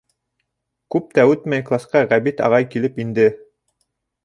[0.95, 3.31] Күп тә үтмәй класҡа Ғәбит ағай килеп инде.